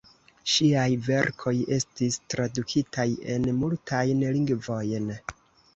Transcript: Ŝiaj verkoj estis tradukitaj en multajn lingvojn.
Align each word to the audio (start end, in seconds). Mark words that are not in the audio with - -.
Ŝiaj 0.53 0.85
verkoj 1.07 1.53
estis 1.77 2.17
tradukitaj 2.35 3.07
en 3.35 3.47
multajn 3.61 4.27
lingvojn. 4.41 5.17